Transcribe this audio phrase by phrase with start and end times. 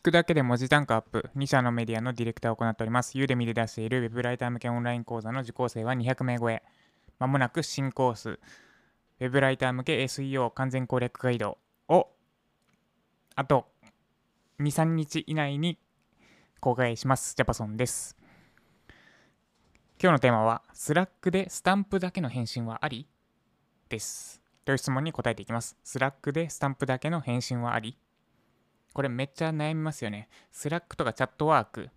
[0.00, 3.18] 聞くだけで文字単価アップ、2社のメディアのディレクターを行っております。
[3.18, 6.62] Udemy で出しているウェブライター向けオンライン講座の受講生は200名超え。
[7.18, 11.58] まもなく新コース、ウェブライター向け SEO 完全攻略ガイド
[11.88, 12.08] を、
[13.34, 13.66] あと
[14.58, 15.78] 2、3日以内に
[16.60, 17.34] 公開します。
[17.36, 18.16] ジャパソンです。
[20.02, 23.06] 今日のテーマは、 Slack でスタンプだけの返信はあり？
[23.90, 24.40] です。
[24.64, 25.76] という質問に答えていきます。
[25.84, 27.98] Slack でスタンプだけの返信はあり？
[28.92, 30.28] これめっちゃ悩みますよね。
[30.50, 31.90] Slack とか Chatwork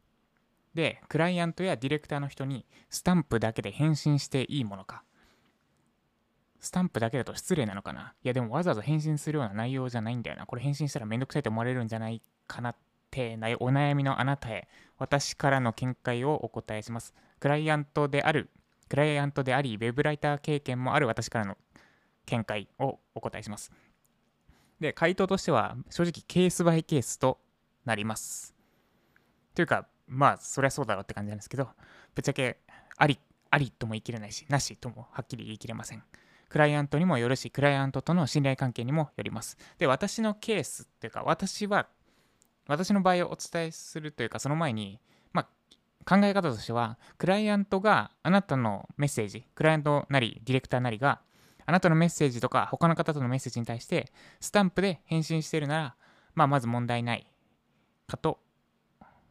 [0.73, 5.03] で、クライアントやディレクターの人にスタンプだけで返信していいものか。
[6.59, 10.45] スタンプだけだと失礼なのかないやでもわざわざ返信するような内容じゃないんだよな。
[10.45, 12.75] これ返信したらめんどくさいと思われるんじゃないかなっ
[13.11, 17.13] てお悩みのあなたへ私からの見解をお答えします。
[17.39, 18.49] クライアントである、
[18.87, 21.57] クライアントであり、ウェブライター経験もある私からの
[22.25, 23.71] 見解をお答えします。
[24.83, 27.39] で、回答としては、正直ケースバイケースと
[27.85, 28.53] なります。
[29.55, 31.69] というか、まあ、そりゃそうだろうって感じなんですけど、
[32.13, 32.59] ぶっちゃけ、
[32.97, 33.17] あり、
[33.49, 36.03] ありとも言い切れないし、なしともはっきり言い切れません。
[36.49, 39.57] クライアントにもよるし、クライアントとの信頼関係にもよります。
[39.77, 41.87] で、私のケースっていうか、私は、
[42.67, 44.99] 私の場合をお伝えするというか、その前に、
[45.31, 45.45] まあ、
[46.05, 51.21] 考え方としては、クライアントがあなたのメッセージ、クライアントなり、ディレクターなりが、
[51.65, 55.95] あなたのメッセージとか他の方とのメッセージに対してスタンプで返信してるなら、
[56.35, 57.31] まあ、まず問題ない
[58.07, 58.39] かと、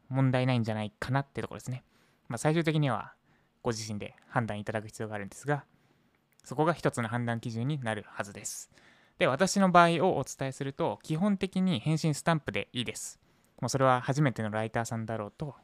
[0.08, 1.84] 問題ないんじゃないかなってところですね。
[2.28, 3.14] まあ、最終的には
[3.62, 5.64] ご自身で判断いただく必要があるんですが、
[6.44, 8.70] そこが一つの判断基準になるはずです。
[9.18, 13.20] で、私の場合をお伝えすると、基本的に返信スタンプでいいです。
[13.60, 15.54] もうそれは初めてのライターさんだろうと、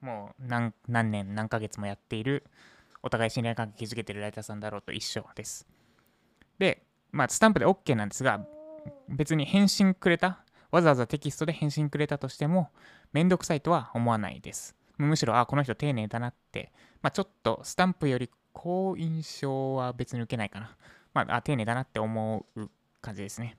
[0.00, 2.44] もう何何年何ヶ月もやっている
[3.02, 5.66] お互い信頼関係築けてるライターさんだろうと一緒です。
[6.58, 8.44] で、まあ、スタンプで OK なんですが、
[9.08, 12.70] 別に返信くれた、わざわざテキストで返信くれたとしても、
[13.12, 14.76] めんどくさいとは思わないです。
[14.98, 20.76] むしろ、あ、この人丁寧だなって、まあ、ちょっとスタンプより好印象は別に受けないかな。
[21.14, 23.56] まあ、あ丁寧だなって思う感じですね。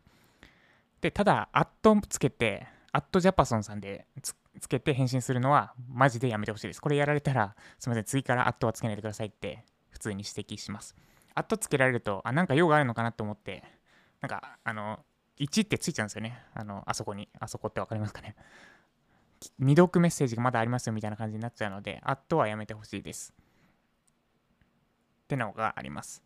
[1.01, 6.81] で、ただ、アットつけて、アットジャパソンさんでつつけて返信するのはマジでやめてほしいです。
[6.81, 10.95] これやられたら、すみません、次からアットはつけないでくださいって普通に指摘します。
[11.33, 13.63] アットつけられると、あ、なんか用があるのかなと思って、
[14.21, 14.99] なんか、あの、
[15.39, 16.37] 1ってついちゃうんですよね。
[16.53, 17.27] あの、あそこに。
[17.39, 18.35] あそこってわかりますかね。
[19.57, 23.33] 未読メッセージがまだありますよみたいな感じになっちゃうので、アットはやめてほしいです。
[25.23, 26.23] ってのがあります。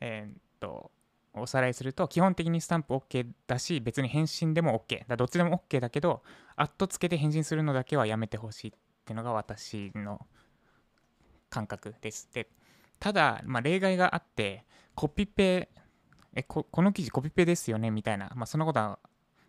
[0.00, 0.92] えー、っと、
[1.34, 5.06] おさらいすると、基本的にスタンプ OK だし、別に返信でも OK。
[5.08, 6.22] だどっちでも OK だけど、
[6.56, 8.72] アットつけて返信するのだけはやめてほしいっ
[9.04, 10.26] ていうのが私の
[11.50, 12.28] 感覚です。
[12.32, 12.48] で、
[12.98, 14.64] ただ、まあ、例外があって、
[14.94, 15.68] コピペ、
[16.34, 18.98] えこ、の記事コピペですよねみたいな、まあ、そんなことは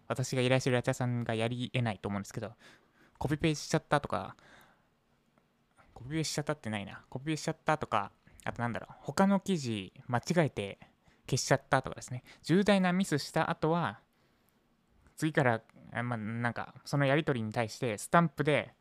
[0.08, 2.52] 私が依頼してるライターさんがやり得ないと思うんですけど、
[3.18, 4.36] コピペしちゃったとか、
[5.94, 7.02] コピペしちゃったってないな。
[7.10, 8.12] コピペしちゃったとか、
[8.44, 10.80] あとなんだろう、他の記事間違えて
[11.30, 14.00] 消しちゃったとかですね、重大なミスした後は、
[15.16, 18.74] 次から、まあ、なんか、そのやり取りに対して、スタンプで、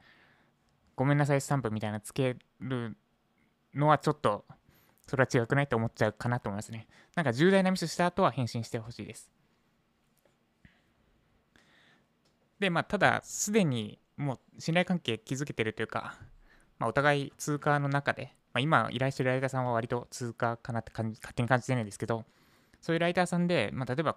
[0.94, 2.96] ごめんなさいスタンプみたいなつける
[3.74, 4.44] のはちょっと、
[5.06, 6.88] それは違くないって思っちゃうかなと思いますね。
[7.14, 9.30] なんか重大なミスした後は返信してほしいです。
[12.58, 16.18] で、まあ、ただ、すでにもう信頼関係築けてるというか、
[16.78, 22.24] まあ、お互い通貨の中で、まあ、今依頼してるライターさんは割と通貨かなって勝手に感じてるんですけど、
[22.80, 24.16] そういうライターさんで、まあ、例えば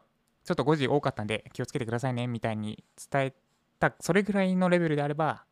[0.50, 3.34] ちょっと5時多かったんで気をつけてくださいねみたいに伝え
[3.78, 5.46] た、それぐらいのレベルであれば、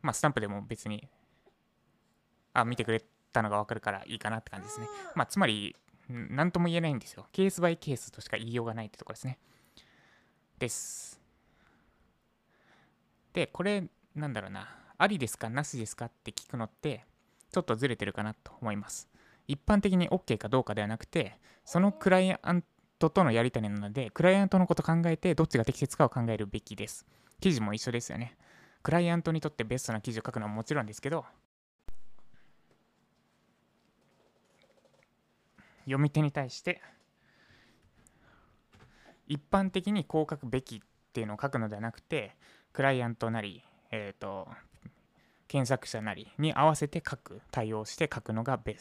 [0.00, 1.08] まあ、スタンプでも別に、
[2.52, 3.02] あ、見てくれ
[3.32, 4.86] たのがわかるからいいかなって感じですね。
[5.16, 5.74] まあ、つまり、
[6.08, 7.26] 何とも言えないんですよ。
[7.32, 9.40] ケースバイケースとしか言いようがないってところですね。
[10.56, 11.20] です。
[13.32, 13.82] で、これ、
[14.14, 14.68] なんだろうな、
[14.98, 17.04] ありですか、なしですかって聞くのって、
[17.50, 19.08] ちょっとずれてるかなと思います。
[19.48, 22.62] 一般的に OK かどうかではなくて、そのクライアン
[22.98, 27.06] トとのやり取りなので、クライアントのこと考えてどっちが適切かを考えるべきです。
[27.40, 28.36] 記事も一緒ですよね。
[28.82, 31.24] クライアントにとってベストな記事を書くのはもちろんですけど、
[35.80, 36.80] 読み手に対して
[39.28, 40.78] 一般的にこう書くべきっ
[41.12, 42.36] ていうのを書くのではなくて
[42.72, 44.48] クライアントなり、えーと
[45.48, 48.76] 検索者なりに合わせて書く、対応して書くのがベ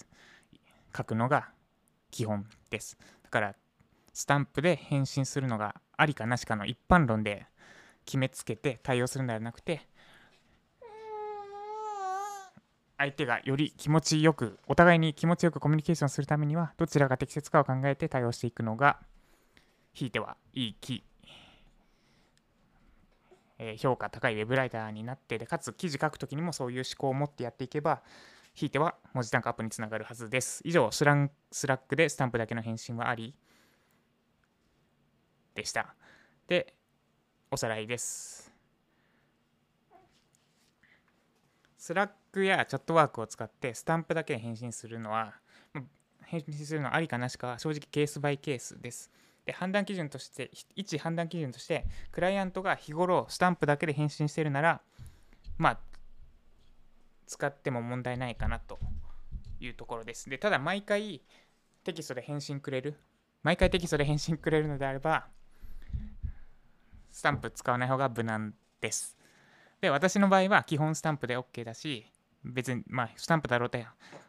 [0.98, 1.50] 書くのが
[2.12, 2.98] 基本です。
[3.24, 3.56] だから、
[4.16, 7.48] スタンプで返信するのがありかなしかの一般論で
[8.06, 9.82] 決めつけて対応するのではなくて、
[12.98, 19.02] 相手がより気持ちよく、お互いに気持ちよくコミュニケーションするためには、どちらが適切かを考えて対応していくのが、
[19.92, 21.04] ひいてはいい気、
[23.58, 28.02] えー評価高いウェブライターになってでかつ記事書くときにもそういう思考を持ってやっていけば
[28.54, 30.62] ひいては文字単価アップにつながるはずです。
[30.64, 33.34] 以上スラン Slack でスタンプだけの返信はあり
[35.56, 35.96] でした。
[36.48, 36.76] で
[37.50, 38.54] おさらいです。
[41.78, 45.36] Slack や Chatwork を使ってスタンプだけで返信するのは
[46.24, 49.12] 返信するのはありかなしか正直ケースバイケースです。
[49.46, 54.82] で判断基準としてひ一判断基準としてクライアントが日頃スタンプだけで返信してるなら
[55.58, 55.80] まあ
[57.28, 58.80] 使っても問題ないかなと
[59.60, 60.30] いうところです。
[60.30, 61.22] でただ毎回
[61.84, 62.96] テキストで返信くれる
[63.44, 65.28] 毎回テキストで返信くれるのであれば
[67.16, 69.16] スタンプ使わない方が無難です。
[69.80, 72.06] で私の場合は基本スタンプで OK だし
[72.44, 73.80] 別にまあスタンプだろうと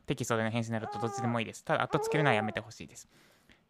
[0.07, 1.65] テキストでの返信になるとどっちでもいいです。
[1.65, 3.09] ただ後つけるのはやめてほしいです。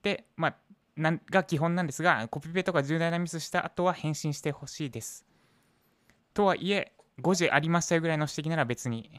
[0.02, 0.56] でまあ
[0.98, 5.24] なんが基本なんですがコピペとか重大なミスした後は返信してほしいです。
[6.34, 6.92] とはいえ
[7.22, 9.10] 5時ありましたよぐらいの指摘なら別に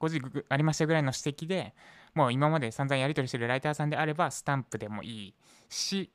[0.00, 1.74] 5時ぐありましたよぐらいの指摘で
[2.14, 5.34] もう今まで散々やり取りしてるライターさんであればスタンプでもいい
[5.70, 6.10] し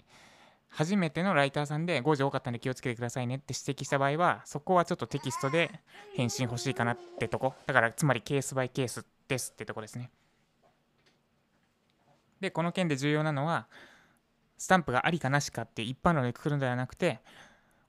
[0.71, 5.69] 初めてのライターさんで5時多かったんで気をつけてくださいねって指摘した場合はそこはちょっとテキストで
[6.15, 7.53] 返信欲しいかなってとこ。
[7.67, 10.09] だからつまりケースバイケースですってとこですね。
[12.39, 13.67] でこの件で重要なのは
[14.57, 17.19] スタンプがありかなしかって一般論でくくるのではなくて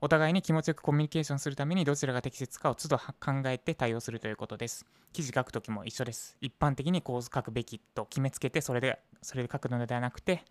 [0.00, 3.12] お互いに気持ちよくコミュニケーションするためにどちらが適切かを都度考
[3.46, 4.84] えて対応するということです。
[5.12, 6.36] 記事書くときも一緒です。
[6.40, 10.44] 一般的にこう書くべきと決めつけてそれでそれで書くのではなくて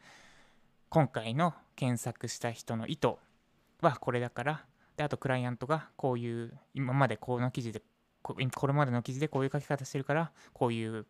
[0.91, 3.13] 今回の検索した人の意図
[3.79, 4.65] はこれだから。
[4.97, 7.81] であとクライアントがこういう今までこの記事で
[8.21, 8.35] こ
[8.67, 11.05] れまでの記事でこういう書き方してるからこういう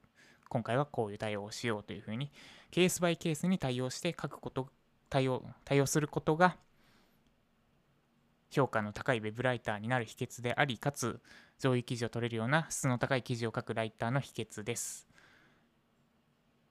[0.50, 2.32] 今回はこういう対応をしようというふうに
[2.70, 4.68] ケースバイケースに対応して書くこと
[5.10, 6.58] 対応対応することが
[8.52, 11.20] 評価の高いウェブライターになる秘訣でありかつ
[11.58, 15.08] 上位記事を取れるような質の高い記事を書くライターの秘訣です。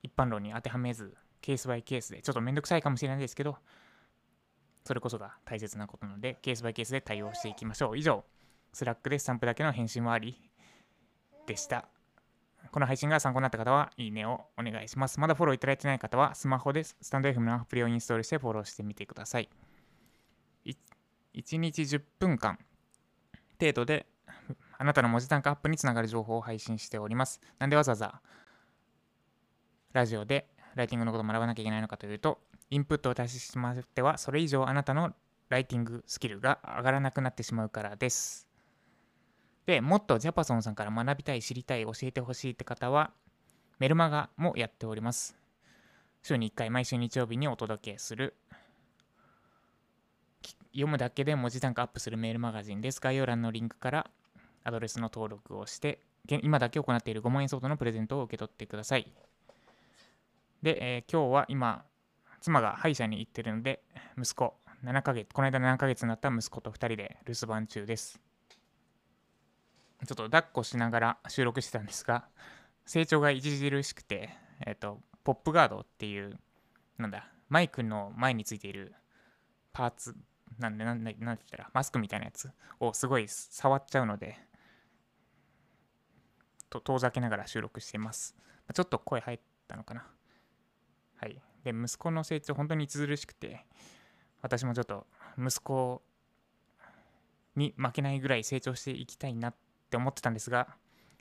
[0.01, 1.17] 一般論に当てはめず。
[1.41, 3.57] ケースバイケースでちょっとめんどくさいかもしれないですけど
[4.85, 7.99] それこそが大切なことなのでケースバイケースで対応していきましょう。
[7.99, 8.25] 以上
[8.73, 10.41] Slack でスタンプだけの返信もあり
[11.47, 11.89] でした。
[12.73, 15.19] この配信が参考になった方はいいねをお願いします。
[15.19, 19.49] まだフォローいただいてない方はスマホでスタンド FM のアプリをインストールしてフォローしてみてください。
[21.33, 22.59] 1日10分間
[23.61, 24.07] 程度で
[24.79, 27.41] あなたの文字単価アップにつながる情報を配信しております。
[27.59, 28.21] なんでわざわざ
[29.93, 30.49] ラジオで
[30.81, 32.41] ライティングのことを学ばなきゃいけないのかというと、
[32.71, 35.15] インプットを足ししまっては、それ以上あなたの
[35.49, 38.49] ライティングスキルが上がらなくなってしまうからです。
[39.67, 43.13] で、もっとジャパソンさんから学びたい、知りたい、教えてほしいって方は、
[43.79, 45.37] メルマガもやっております。
[46.23, 48.35] 週に1回、毎週日曜日にお届けする、
[50.73, 53.01] 読むだけで文字単価アップするメールマガジンです。
[53.01, 54.11] 概要欄のリンクから
[54.65, 56.01] アドレスの登録をして、
[56.43, 59.13] 今だけ行っている5万円相当のプレゼントを受け取ってください。
[60.63, 61.85] で、えー、今日は今、
[62.41, 63.83] 妻が歯医者に行ってるので、
[64.19, 64.55] 息子、
[64.85, 68.21] 7ヶ月、この間7ヶ月になった息子と2人で留守番中です。
[70.07, 72.27] ちょっと抱っこしながら収録してたんですが、
[72.87, 74.31] 成長が著しくて、
[74.67, 76.39] えっ、ー、と、ポップガードっていう、
[76.99, 78.95] なんだ、マイクの前についている
[79.73, 80.17] パーツ、
[80.59, 84.39] なんで、なんで、なんて言ったら、マスクみたいなやつをすごい触っちゃうので、
[86.71, 88.37] と遠ざけながら収録しています。
[88.73, 90.07] ちょっと声入ったのかな。
[91.65, 93.67] で、息子の成長、本当に著しくて、
[94.43, 95.07] 私もちょっと
[95.39, 96.03] 息子
[97.57, 99.55] に負けないぐらい成長していきたいなっ
[99.91, 100.77] て思ってたんですが、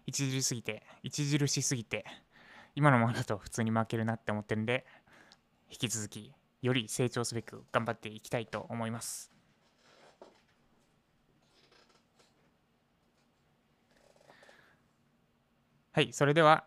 [0.08, 2.06] 著すぎて、著しすぎて、
[2.76, 4.86] 今のままだと普通に負けるなって思ってるんで、
[5.70, 9.32] 引き続き、より成長すべく頑張っていきたいと思います。
[15.92, 16.66] はい、それでは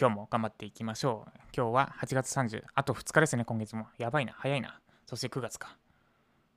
[0.00, 1.30] 今日も頑張っていきましょう。
[1.54, 3.86] 今日は8月30、あと2日ですね、今月も。
[3.98, 4.80] やばいな、早いな。
[5.04, 5.76] そして9月か。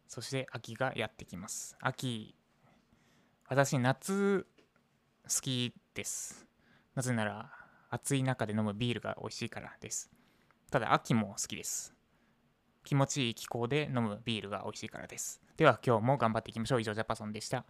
[0.07, 1.75] そして秋がやってきます。
[1.81, 2.35] 秋、
[3.49, 4.47] 私、夏
[5.23, 6.47] 好きです。
[6.95, 7.51] なぜなら、
[7.89, 10.09] 暑い中で飲むビールが美味しいからです。
[10.71, 11.93] ただ、秋も好きです。
[12.85, 15.41] 気持ちいい気候で飲むビールが美味しいからです。
[15.57, 16.81] では、今日も頑張っていきましょう。
[16.81, 17.65] 以上、ジャパソンでした。